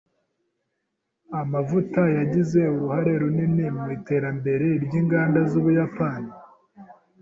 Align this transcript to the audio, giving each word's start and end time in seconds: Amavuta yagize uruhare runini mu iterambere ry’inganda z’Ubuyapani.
Amavuta 1.41 2.01
yagize 2.17 2.59
uruhare 2.73 3.11
runini 3.21 3.65
mu 3.77 3.85
iterambere 3.97 4.67
ry’inganda 4.83 5.39
z’Ubuyapani. 5.49 6.31